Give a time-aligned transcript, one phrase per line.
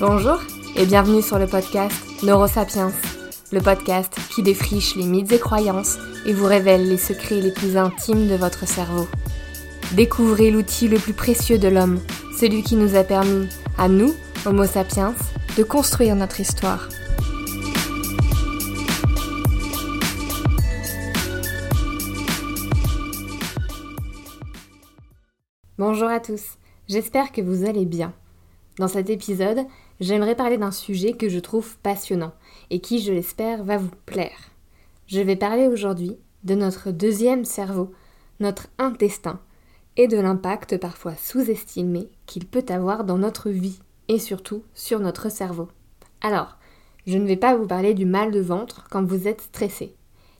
[0.00, 0.40] Bonjour
[0.76, 2.90] et bienvenue sur le podcast Neurosapiens,
[3.52, 7.76] le podcast qui défriche les mythes et croyances et vous révèle les secrets les plus
[7.76, 9.06] intimes de votre cerveau.
[9.92, 12.00] Découvrez l'outil le plus précieux de l'homme,
[12.34, 13.46] celui qui nous a permis,
[13.76, 14.14] à nous,
[14.46, 15.14] Homo sapiens,
[15.58, 16.88] de construire notre histoire.
[25.76, 26.56] Bonjour à tous,
[26.88, 28.14] j'espère que vous allez bien.
[28.78, 29.66] Dans cet épisode,
[30.00, 32.32] j'aimerais parler d'un sujet que je trouve passionnant
[32.70, 34.50] et qui, je l'espère, va vous plaire.
[35.06, 37.92] Je vais parler aujourd'hui de notre deuxième cerveau,
[38.40, 39.40] notre intestin,
[39.96, 45.30] et de l'impact parfois sous-estimé qu'il peut avoir dans notre vie et surtout sur notre
[45.30, 45.68] cerveau.
[46.22, 46.56] Alors,
[47.06, 49.94] je ne vais pas vous parler du mal de ventre quand vous êtes stressé,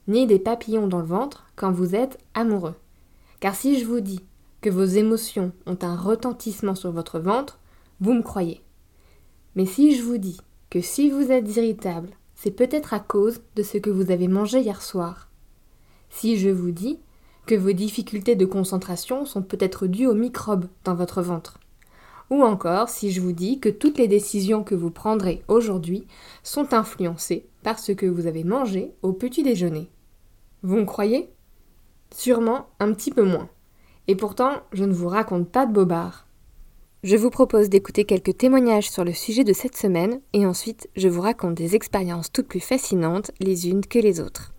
[0.09, 2.75] ni des papillons dans le ventre quand vous êtes amoureux.
[3.41, 4.21] Car si je vous dis
[4.61, 7.59] que vos émotions ont un retentissement sur votre ventre,
[8.01, 8.63] vous me croyez.
[9.57, 13.63] Mais si je vous dis que si vous êtes irritable, c'est peut-être à cause de
[13.63, 15.29] ce que vous avez mangé hier soir.
[16.09, 16.99] Si je vous dis
[17.47, 21.59] que vos difficultés de concentration sont peut-être dues aux microbes dans votre ventre.
[22.31, 26.07] Ou encore si je vous dis que toutes les décisions que vous prendrez aujourd'hui
[26.45, 29.91] sont influencées par ce que vous avez mangé au petit déjeuner.
[30.63, 31.31] Vous me croyez?
[32.15, 33.49] Sûrement un petit peu moins.
[34.07, 36.27] Et pourtant, je ne vous raconte pas de bobards.
[37.03, 41.09] Je vous propose d'écouter quelques témoignages sur le sujet de cette semaine et ensuite je
[41.09, 44.53] vous raconte des expériences toutes plus fascinantes les unes que les autres.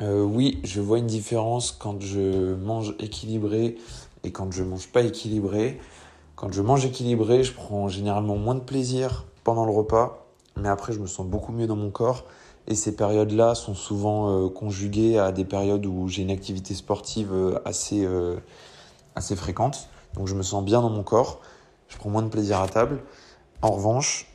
[0.00, 3.76] Euh, oui, je vois une différence quand je mange équilibré
[4.22, 5.78] et quand je mange pas équilibré.
[6.36, 10.26] Quand je mange équilibré, je prends généralement moins de plaisir pendant le repas,
[10.56, 12.24] mais après je me sens beaucoup mieux dans mon corps
[12.66, 17.30] et ces périodes-là sont souvent euh, conjuguées à des périodes où j'ai une activité sportive
[17.32, 18.36] euh, assez, euh,
[19.14, 19.88] assez fréquente.
[20.14, 21.40] Donc je me sens bien dans mon corps,
[21.88, 23.02] je prends moins de plaisir à table.
[23.62, 24.30] En revanche,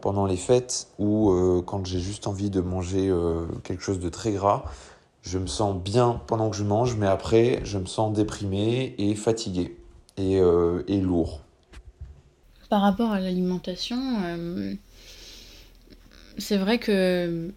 [0.00, 1.32] pendant les fêtes ou
[1.64, 3.14] quand j'ai juste envie de manger
[3.62, 4.64] quelque chose de très gras,
[5.22, 9.14] je me sens bien pendant que je mange, mais après, je me sens déprimé et
[9.14, 9.78] fatigué
[10.16, 10.38] et,
[10.88, 11.42] et lourd.
[12.68, 14.00] Par rapport à l'alimentation,
[16.36, 17.52] c'est vrai que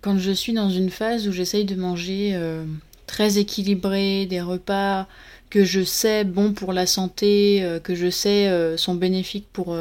[0.00, 2.64] quand je suis dans une phase où j'essaye de manger euh,
[3.06, 5.06] très équilibré, des repas
[5.50, 9.76] que je sais bons pour la santé, euh, que je sais euh, sont bénéfiques pour,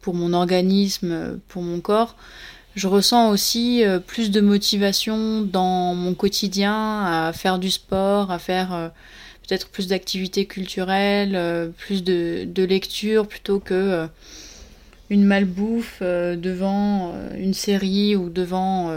[0.00, 2.16] pour mon organisme, pour mon corps,
[2.74, 8.92] je ressens aussi plus de motivation dans mon quotidien à faire du sport, à faire
[9.42, 14.06] peut-être plus d'activités culturelles, plus de, de, lecture plutôt que
[15.10, 18.96] une malbouffe devant une série ou devant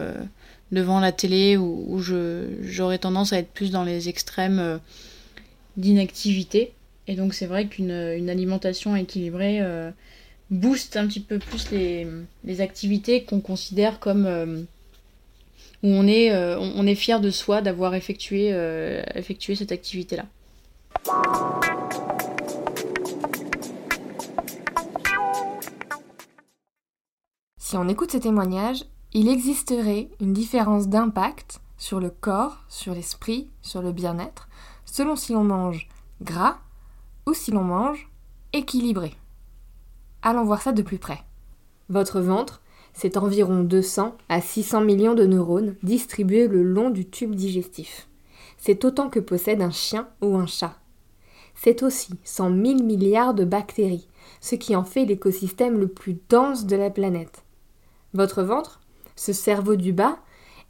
[0.72, 4.78] devant la télé où, j'aurais tendance à être plus dans les extrêmes euh,
[5.78, 6.74] d'inactivité.
[7.08, 9.92] Et donc c'est vrai qu'une alimentation équilibrée euh,
[10.50, 14.62] booste un petit peu plus les, activités qu'on considère comme euh,
[15.84, 18.50] où on est, on est fier de soi d'avoir effectué,
[19.16, 20.26] effectué cette activité-là.
[27.58, 28.84] Si on écoute ces témoignages,
[29.14, 34.48] il existerait une différence d'impact sur le corps, sur l'esprit, sur le bien-être,
[34.86, 35.90] selon si l'on mange
[36.22, 36.60] gras
[37.26, 38.10] ou si l'on mange
[38.54, 39.14] équilibré.
[40.22, 41.24] Allons voir ça de plus près.
[41.90, 42.62] Votre ventre,
[42.94, 48.08] c'est environ 200 à 600 millions de neurones distribués le long du tube digestif.
[48.58, 50.76] C'est autant que possède un chien ou un chat.
[51.56, 54.08] C'est aussi 100 000 milliards de bactéries,
[54.40, 57.44] ce qui en fait l'écosystème le plus dense de la planète.
[58.14, 58.81] Votre ventre,
[59.22, 60.18] ce cerveau du bas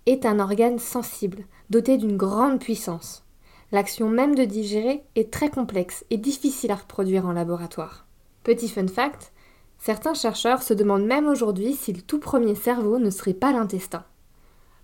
[0.05, 3.23] est un organe sensible, doté d'une grande puissance.
[3.71, 8.05] L'action même de digérer est très complexe et difficile à reproduire en laboratoire.
[8.43, 9.31] Petit fun fact,
[9.77, 14.03] certains chercheurs se demandent même aujourd'hui si le tout premier cerveau ne serait pas l'intestin.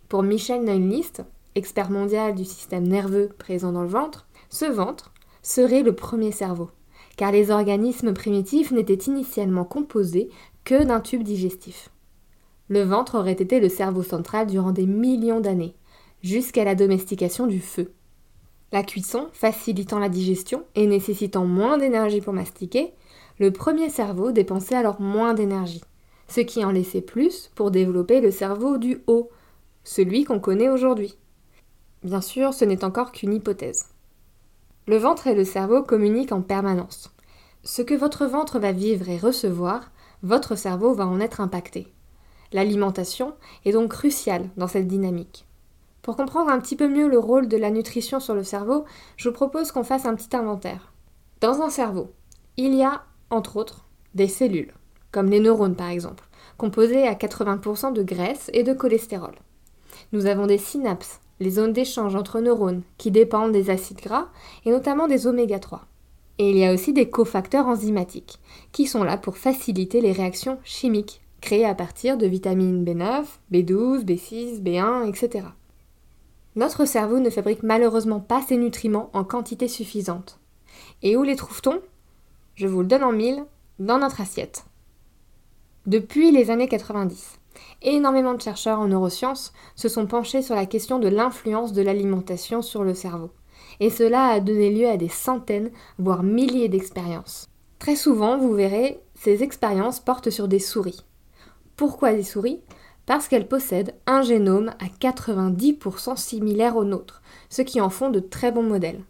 [0.07, 1.24] Pour Michel Neunlist,
[1.56, 6.69] expert mondial du système nerveux présent dans le ventre, ce ventre serait le premier cerveau,
[7.18, 10.30] car les organismes primitifs n'étaient initialement composés
[10.63, 11.89] que d'un tube digestif.
[12.69, 15.75] Le ventre aurait été le cerveau central durant des millions d'années,
[16.21, 17.91] jusqu'à la domestication du feu.
[18.73, 22.93] La cuisson facilitant la digestion et nécessitant moins d'énergie pour mastiquer,
[23.39, 25.83] le premier cerveau dépensait alors moins d'énergie,
[26.27, 29.29] ce qui en laissait plus pour développer le cerveau du haut,
[29.85, 31.15] celui qu'on connaît aujourd'hui.
[32.03, 33.85] Bien sûr, ce n'est encore qu'une hypothèse.
[34.87, 37.13] Le ventre et le cerveau communiquent en permanence.
[37.63, 39.91] Ce que votre ventre va vivre et recevoir,
[40.23, 41.87] votre cerveau va en être impacté.
[42.53, 43.33] L'alimentation
[43.65, 45.45] est donc cruciale dans cette dynamique.
[46.01, 48.85] Pour comprendre un petit peu mieux le rôle de la nutrition sur le cerveau,
[49.17, 50.94] je vous propose qu'on fasse un petit inventaire.
[51.41, 52.11] Dans un cerveau,
[52.55, 53.85] il y a, entre autres,
[54.15, 54.73] des cellules,
[55.11, 56.23] comme les neurones par exemple,
[56.57, 59.35] composées à 80% de graisse et de cholestérol.
[60.13, 64.29] Nous avons des synapses, les zones d'échange entre neurones, qui dépendent des acides gras
[64.65, 65.81] et notamment des oméga 3.
[66.39, 68.39] Et il y a aussi des cofacteurs enzymatiques,
[68.71, 74.04] qui sont là pour faciliter les réactions chimiques créées à partir de vitamines B9, B12,
[74.04, 75.48] B6, B1, etc.
[76.56, 80.39] Notre cerveau ne fabrique malheureusement pas ces nutriments en quantité suffisante.
[81.04, 81.81] Et où les trouve-t-on?
[82.56, 83.45] Je vous le donne en mille,
[83.80, 84.66] dans notre assiette.
[85.86, 87.39] Depuis les années 90,
[87.84, 92.62] énormément de chercheurs en neurosciences se sont penchés sur la question de l'influence de l'alimentation
[92.62, 93.31] sur le cerveau
[93.80, 97.48] et cela a donné lieu à des centaines, voire milliers d'expériences.
[97.80, 101.06] Très souvent, vous verrez, ces expériences portent sur des souris.
[101.77, 102.59] Pourquoi des souris
[103.06, 108.19] Parce qu'elles possèdent un génome à 90% similaire au nôtre, ce qui en font de
[108.19, 109.03] très bons modèles.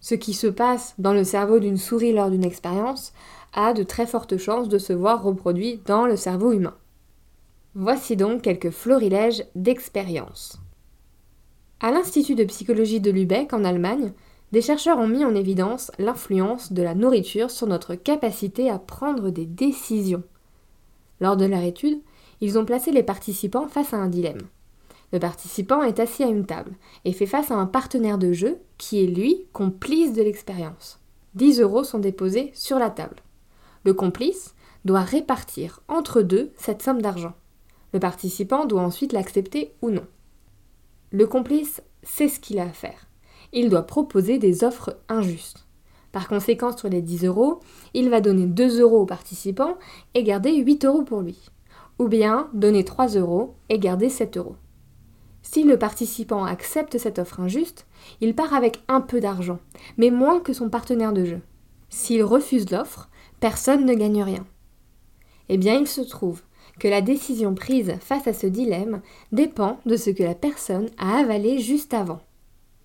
[0.00, 3.12] Ce qui se passe dans le cerveau d'une souris lors d'une expérience
[3.52, 6.74] a de très fortes chances de se voir reproduit dans le cerveau humain.
[7.74, 10.58] Voici donc quelques florilèges d'expériences.
[11.80, 14.12] À l'Institut de psychologie de Lübeck, en Allemagne,
[14.52, 19.28] des chercheurs ont mis en évidence l'influence de la nourriture sur notre capacité à prendre
[19.28, 20.22] des décisions.
[21.20, 22.00] Lors de leur étude,
[22.40, 24.42] ils ont placé les participants face à un dilemme.
[25.12, 26.72] Le participant est assis à une table
[27.04, 30.98] et fait face à un partenaire de jeu qui est lui complice de l'expérience.
[31.34, 33.16] 10 euros sont déposés sur la table.
[33.84, 37.34] Le complice doit répartir entre deux cette somme d'argent.
[37.92, 40.06] Le participant doit ensuite l'accepter ou non.
[41.10, 43.06] Le complice sait ce qu'il a à faire.
[43.52, 45.64] Il doit proposer des offres injustes.
[46.14, 47.58] Par conséquent, sur les 10 euros,
[47.92, 49.74] il va donner 2 euros au participant
[50.14, 51.50] et garder 8 euros pour lui.
[51.98, 54.54] Ou bien donner 3 euros et garder 7 euros.
[55.42, 57.88] Si le participant accepte cette offre injuste,
[58.20, 59.58] il part avec un peu d'argent,
[59.96, 61.40] mais moins que son partenaire de jeu.
[61.88, 63.10] S'il refuse l'offre,
[63.40, 64.46] personne ne gagne rien.
[65.48, 66.42] Eh bien, il se trouve
[66.78, 69.02] que la décision prise face à ce dilemme
[69.32, 72.20] dépend de ce que la personne a avalé juste avant.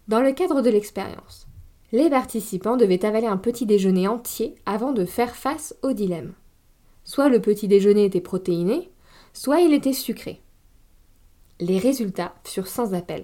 [0.07, 1.48] Dans le cadre de l'expérience,
[1.91, 6.33] les participants devaient avaler un petit déjeuner entier avant de faire face au dilemme.
[7.03, 8.91] Soit le petit déjeuner était protéiné,
[9.33, 10.41] soit il était sucré.
[11.59, 13.23] Les résultats furent sans appel.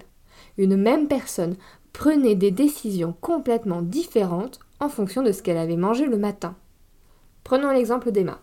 [0.58, 1.56] Une même personne
[1.94, 6.56] prenait des décisions complètement différentes en fonction de ce qu'elle avait mangé le matin.
[7.44, 8.42] Prenons l'exemple d'Emma.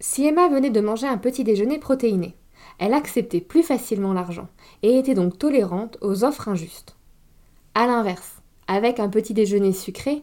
[0.00, 2.34] Si Emma venait de manger un petit déjeuner protéiné,
[2.78, 4.48] elle acceptait plus facilement l'argent
[4.82, 6.96] et était donc tolérante aux offres injustes.
[7.74, 8.33] A l'inverse,
[8.66, 10.22] avec un petit déjeuner sucré,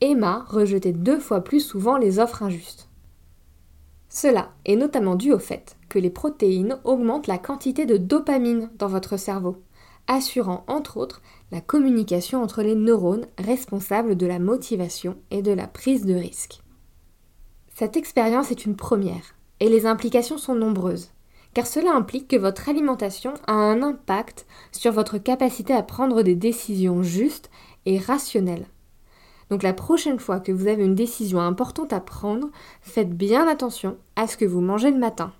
[0.00, 2.88] Emma rejetait deux fois plus souvent les offres injustes.
[4.08, 8.88] Cela est notamment dû au fait que les protéines augmentent la quantité de dopamine dans
[8.88, 9.56] votre cerveau,
[10.06, 11.20] assurant entre autres
[11.52, 16.60] la communication entre les neurones responsables de la motivation et de la prise de risque.
[17.74, 21.10] Cette expérience est une première, et les implications sont nombreuses,
[21.54, 26.34] car cela implique que votre alimentation a un impact sur votre capacité à prendre des
[26.34, 27.50] décisions justes
[27.86, 28.66] et rationnelles.
[29.50, 32.48] Donc la prochaine fois que vous avez une décision importante à prendre,
[32.82, 35.32] faites bien attention à ce que vous mangez le matin.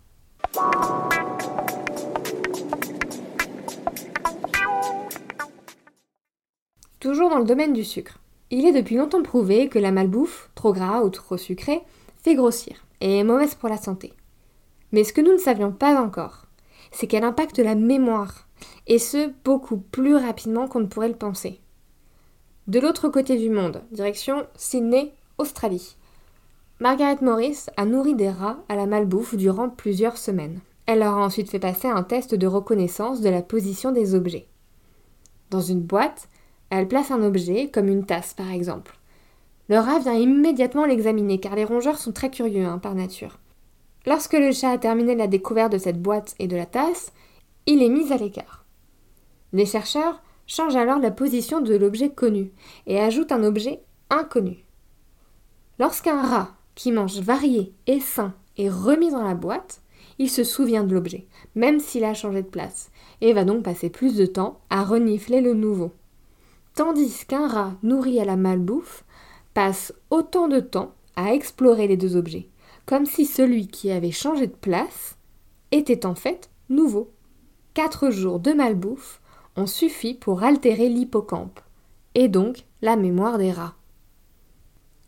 [7.01, 8.19] Toujours dans le domaine du sucre.
[8.51, 11.83] Il est depuis longtemps prouvé que la malbouffe, trop gras ou trop sucrée,
[12.23, 14.15] fait grossir et est mauvaise pour la santé.
[14.91, 16.47] Mais ce que nous ne savions pas encore,
[16.91, 18.49] c'est qu'elle impacte la mémoire,
[18.87, 21.61] et ce beaucoup plus rapidement qu'on ne pourrait le penser.
[22.69, 25.97] De l'autre côté du monde, direction Sydney, Australie.
[26.81, 30.61] Margaret Morris a nourri des rats à la malbouffe durant plusieurs semaines.
[30.85, 34.49] Elle leur a ensuite fait passer un test de reconnaissance de la position des objets.
[35.49, 36.29] Dans une boîte,
[36.69, 38.99] elle place un objet, comme une tasse par exemple.
[39.71, 43.39] Le rat vient immédiatement l'examiner car les rongeurs sont très curieux hein, par nature.
[44.05, 47.15] Lorsque le chat a terminé la découverte de cette boîte et de la tasse,
[47.65, 48.67] il est mis à l'écart.
[49.55, 52.51] Les chercheurs changent alors la position de l'objet connu
[52.87, 54.65] et ajoutent un objet inconnu.
[55.79, 59.83] Lorsqu'un rat qui mange varié et sain est remis dans la boîte,
[60.19, 62.91] il se souvient de l'objet, même s'il a changé de place,
[63.21, 65.93] et va donc passer plus de temps à renifler le nouveau.
[66.75, 69.05] Tandis qu'un rat nourri à la malbouffe
[69.55, 72.49] passe autant de temps à explorer les deux objets,
[72.87, 75.17] comme si celui qui avait changé de place
[75.73, 77.13] était en fait nouveau.
[77.75, 79.21] Quatre jours de malbouffe
[79.57, 81.61] ont suffi pour altérer l'hippocampe,
[82.15, 83.75] et donc la mémoire des rats.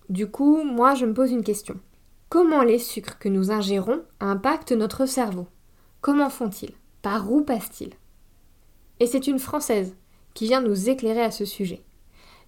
[0.08, 1.78] Du coup, moi je me pose une question.
[2.28, 5.46] Comment les sucres que nous ingérons impactent notre cerveau?
[6.00, 6.74] Comment font-ils?
[7.02, 7.94] Par où passent-ils?
[9.00, 9.96] Et c'est une Française
[10.34, 11.82] qui vient nous éclairer à ce sujet.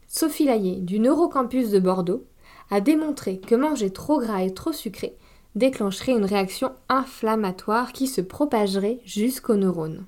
[0.07, 2.27] Sophie Laillé, du Neurocampus de Bordeaux,
[2.71, 5.17] a démontré que manger trop gras et trop sucré
[5.55, 10.07] déclencherait une réaction inflammatoire qui se propagerait jusqu'aux neurones.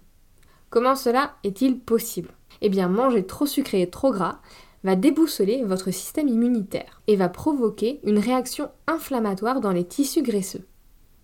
[0.75, 2.31] Comment cela est-il possible?
[2.61, 4.41] Eh bien, manger trop sucré et trop gras
[4.83, 10.67] va déboussoler votre système immunitaire et va provoquer une réaction inflammatoire dans les tissus graisseux.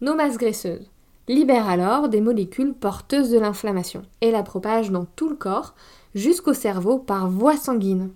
[0.02, 0.88] Nos masses graisseuses
[1.26, 5.74] libèrent alors des molécules porteuses de l'inflammation et la propagent dans tout le corps
[6.14, 8.12] jusqu'au cerveau par voie sanguine.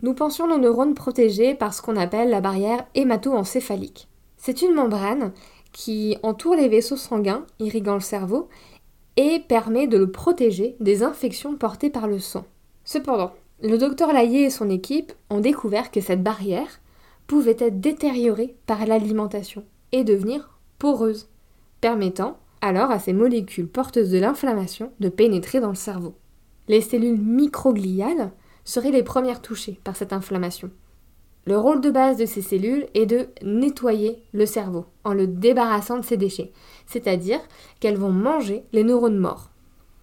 [0.00, 4.08] Nous pensions nos neurones protégés par ce qu'on appelle la barrière hémato-encéphalique.
[4.38, 5.32] C'est une membrane
[5.72, 8.48] qui entoure les vaisseaux sanguins irriguant le cerveau
[9.16, 12.44] et permet de le protéger des infections portées par le sang.
[12.84, 16.80] Cependant, le docteur Laillé et son équipe ont découvert que cette barrière
[17.26, 21.28] pouvait être détériorée par l'alimentation et devenir poreuse,
[21.80, 26.14] permettant alors à ces molécules porteuses de l'inflammation de pénétrer dans le cerveau.
[26.68, 28.32] Les cellules microgliales
[28.64, 30.70] seraient les premières touchées par cette inflammation.
[31.44, 35.98] Le rôle de base de ces cellules est de nettoyer le cerveau en le débarrassant
[35.98, 36.52] de ses déchets,
[36.86, 37.40] c'est-à-dire
[37.80, 39.50] qu'elles vont manger les neurones morts.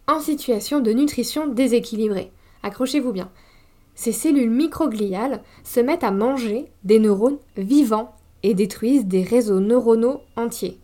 [0.08, 2.32] En situation de nutrition déséquilibrée,
[2.64, 3.30] accrochez-vous bien,
[3.96, 10.22] ces cellules microgliales se mettent à manger des neurones vivants et détruisent des réseaux neuronaux
[10.36, 10.80] entiers.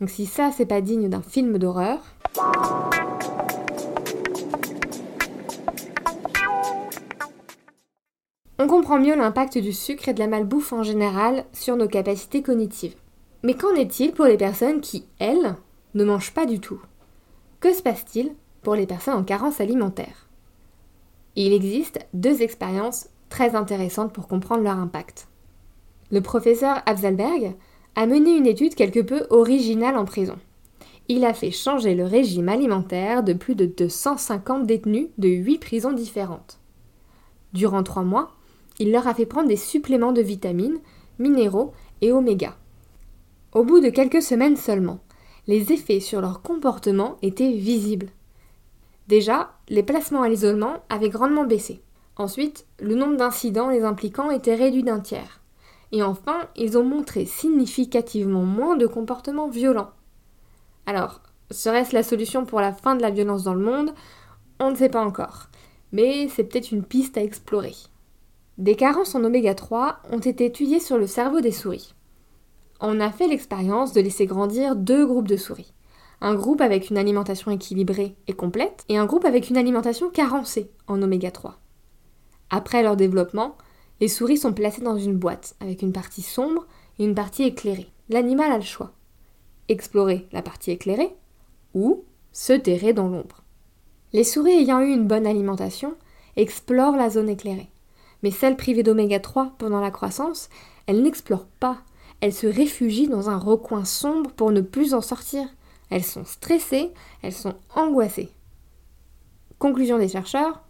[0.00, 1.98] Donc si ça c'est pas digne d'un film d'horreur.
[8.64, 12.40] On comprend mieux l'impact du sucre et de la malbouffe en général sur nos capacités
[12.40, 12.94] cognitives.
[13.42, 15.54] Mais qu'en est-il pour les personnes qui, elles,
[15.92, 16.80] ne mangent pas du tout?
[17.60, 20.30] Que se passe-t-il pour les personnes en carence alimentaire?
[21.36, 25.28] Il existe deux expériences très intéressantes pour comprendre leur impact.
[26.10, 27.56] Le professeur Absalberg
[27.96, 30.38] a mené une étude quelque peu originale en prison.
[31.08, 35.92] Il a fait changer le régime alimentaire de plus de 250 détenus de 8 prisons
[35.92, 36.60] différentes.
[37.52, 38.32] Durant trois mois,
[38.78, 40.78] il leur a fait prendre des suppléments de vitamines,
[41.18, 42.56] minéraux et oméga.
[43.52, 45.00] Au bout de quelques semaines seulement,
[45.46, 48.08] les effets sur leur comportement étaient visibles.
[49.08, 51.82] Déjà, les placements à l'isolement avaient grandement baissé.
[52.16, 55.40] Ensuite, le nombre d'incidents les impliquant était réduit d'un tiers.
[55.92, 59.90] Et enfin, ils ont montré significativement moins de comportements violents.
[60.86, 63.92] Alors, serait-ce la solution pour la fin de la violence dans le monde?
[64.58, 65.48] On ne sait pas encore.
[65.92, 67.74] Mais c'est peut-être une piste à explorer.
[68.56, 71.92] Des carences en oméga 3 ont été étudiées sur le cerveau des souris.
[72.80, 75.72] On a fait l'expérience de laisser grandir deux groupes de souris.
[76.20, 80.70] Un groupe avec une alimentation équilibrée et complète et un groupe avec une alimentation carencée
[80.86, 81.58] en oméga 3.
[82.50, 83.56] Après leur développement,
[84.00, 86.66] les souris sont placées dans une boîte avec une partie sombre
[87.00, 87.90] et une partie éclairée.
[88.08, 88.92] L'animal a le choix.
[89.68, 91.12] Explorer la partie éclairée
[91.74, 93.42] ou se terrer dans l'ombre.
[94.12, 95.94] Les souris ayant eu une bonne alimentation
[96.36, 97.70] explorent la zone éclairée.
[98.24, 100.48] Mais celles privées d'oméga 3 pendant la croissance,
[100.86, 101.76] elles n'explorent pas.
[102.22, 105.46] Elles se réfugient dans un recoin sombre pour ne plus en sortir.
[105.90, 106.90] Elles sont stressées,
[107.20, 108.30] elles sont angoissées.
[109.58, 110.62] Conclusion des chercheurs,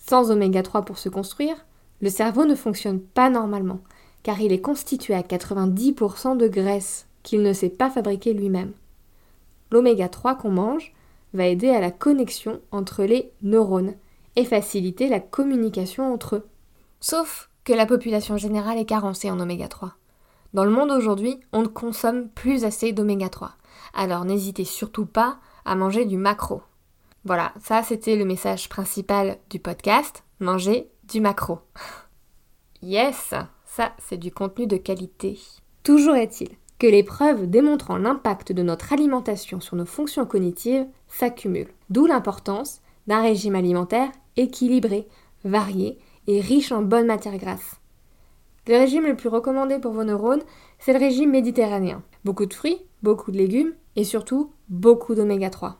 [0.00, 1.66] sans oméga 3 pour se construire,
[2.00, 3.80] le cerveau ne fonctionne pas normalement,
[4.22, 8.72] car il est constitué à 90% de graisse qu'il ne sait pas fabriquer lui-même.
[9.70, 10.94] L'oméga 3 qu'on mange
[11.34, 13.92] va aider à la connexion entre les neurones
[14.36, 16.48] et faciliter la communication entre eux.
[17.00, 19.94] Sauf que la population générale est carencée en oméga 3.
[20.52, 23.52] Dans le monde aujourd'hui, on ne consomme plus assez d'oméga 3.
[23.94, 26.62] Alors n'hésitez surtout pas à manger du macro.
[27.24, 31.58] Voilà, ça c'était le message principal du podcast, manger du macro.
[32.82, 33.34] yes,
[33.64, 35.38] ça c'est du contenu de qualité.
[35.82, 41.72] Toujours est-il que les preuves démontrant l'impact de notre alimentation sur nos fonctions cognitives s'accumulent.
[41.88, 45.06] D'où l'importance d'un régime alimentaire équilibré,
[45.44, 47.80] varié et riche en bonnes matières grasses.
[48.66, 50.42] Le régime le plus recommandé pour vos neurones,
[50.78, 52.02] c'est le régime méditerranéen.
[52.24, 55.76] Beaucoup de fruits, beaucoup de légumes et surtout beaucoup d'oméga 3.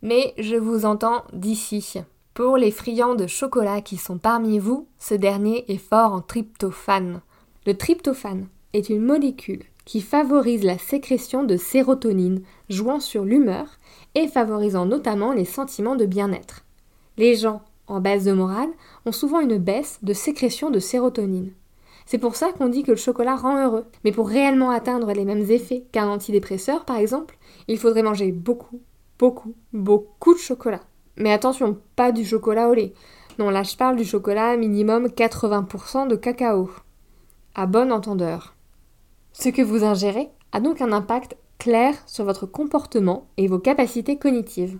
[0.00, 2.00] Mais je vous entends d'ici.
[2.34, 7.20] Pour les friands de chocolat qui sont parmi vous, ce dernier est fort en tryptophane.
[7.66, 13.66] Le tryptophane est une molécule qui favorise la sécrétion de sérotonine, jouant sur l'humeur
[14.14, 16.64] et favorisant notamment les sentiments de bien-être.
[17.18, 18.70] Les gens en baisse de morale,
[19.06, 21.52] ont souvent une baisse de sécrétion de sérotonine.
[22.06, 23.84] C'est pour ça qu'on dit que le chocolat rend heureux.
[24.04, 28.80] Mais pour réellement atteindre les mêmes effets qu'un antidépresseur, par exemple, il faudrait manger beaucoup,
[29.18, 30.80] beaucoup, beaucoup de chocolat.
[31.16, 32.92] Mais attention, pas du chocolat au lait.
[33.38, 36.70] Non, là je parle du chocolat minimum 80% de cacao.
[37.54, 38.54] À bon entendeur.
[39.32, 44.16] Ce que vous ingérez a donc un impact clair sur votre comportement et vos capacités
[44.16, 44.78] cognitives.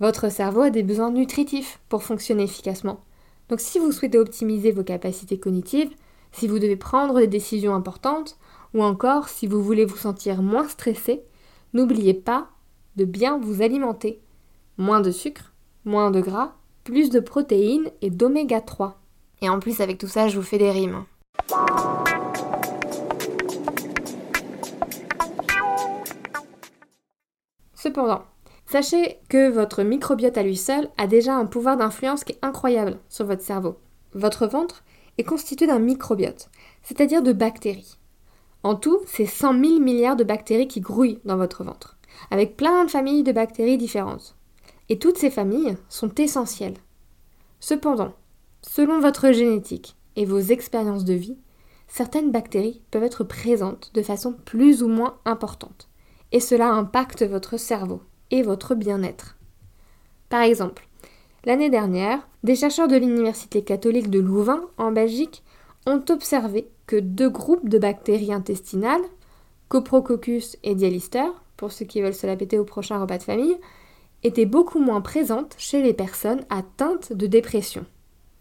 [0.00, 3.00] Votre cerveau a des besoins nutritifs pour fonctionner efficacement.
[3.48, 5.90] Donc si vous souhaitez optimiser vos capacités cognitives,
[6.30, 8.38] si vous devez prendre des décisions importantes,
[8.74, 11.22] ou encore si vous voulez vous sentir moins stressé,
[11.72, 12.48] n'oubliez pas
[12.96, 14.20] de bien vous alimenter.
[14.76, 15.52] Moins de sucre,
[15.84, 19.00] moins de gras, plus de protéines et d'oméga 3.
[19.42, 21.04] Et en plus avec tout ça, je vous fais des rimes.
[27.74, 28.22] Cependant,
[28.68, 32.98] sachez que votre microbiote à lui seul a déjà un pouvoir d'influence qui est incroyable
[33.08, 33.78] sur votre cerveau.
[34.12, 34.84] Votre ventre
[35.16, 36.50] est constitué d'un microbiote,
[36.82, 37.98] c'est-à-dire de bactéries.
[38.62, 41.96] En tout, c'est 100 000 milliards de bactéries qui grouillent dans votre ventre,
[42.30, 44.36] avec plein de familles de bactéries différentes.
[44.90, 46.76] Et toutes ces familles sont essentielles.
[47.60, 48.12] Cependant,
[48.62, 51.38] selon votre génétique et vos expériences de vie,
[51.86, 55.88] certaines bactéries peuvent être présentes de façon plus ou moins importante,
[56.32, 59.36] et cela impacte votre cerveau et votre bien-être.
[60.28, 60.88] Par exemple,
[61.44, 65.42] l'année dernière, des chercheurs de l'Université catholique de Louvain, en Belgique,
[65.86, 69.02] ont observé que deux groupes de bactéries intestinales,
[69.68, 73.56] Coprococcus et Dialister, pour ceux qui veulent se la péter au prochain repas de famille,
[74.22, 77.84] étaient beaucoup moins présentes chez les personnes atteintes de dépression.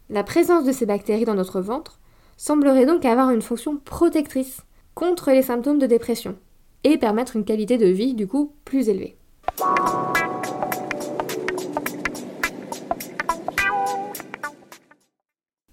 [0.10, 2.00] La présence de ces bactéries dans notre ventre
[2.38, 4.62] semblerait donc avoir une fonction protectrice
[4.96, 6.36] contre les symptômes de dépression
[6.84, 9.17] et permettre une qualité de vie du coup plus élevée.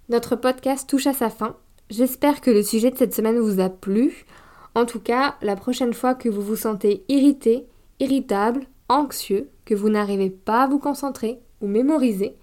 [0.09, 1.57] Notre podcast touche à sa fin.
[1.91, 4.25] J'espère que le sujet de cette semaine vous a plu.
[4.75, 7.67] En tout cas, la prochaine fois que vous vous sentez irrité,
[8.01, 12.37] irritable, anxieux, que vous n'arrivez pas à vous concentrer ou mémoriser,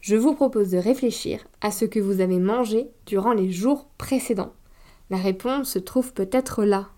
[0.00, 4.52] je vous propose de réfléchir à ce que vous avez mangé durant les jours précédents.
[5.10, 6.88] La réponse se trouve peut-être là.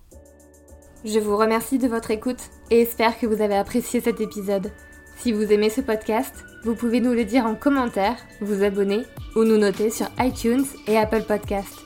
[1.05, 4.71] Je vous remercie de votre écoute et espère que vous avez apprécié cet épisode.
[5.17, 9.03] Si vous aimez ce podcast, vous pouvez nous le dire en commentaire, vous abonner
[9.35, 11.81] ou nous noter sur iTunes et Apple Podcast.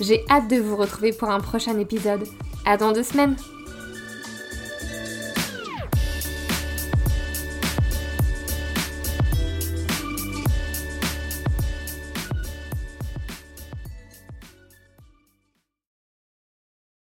[0.00, 2.26] J'ai hâte de vous retrouver pour un prochain épisode.
[2.64, 3.36] À dans deux semaines!